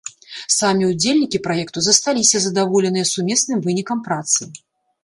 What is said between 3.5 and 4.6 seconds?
вынікам працы.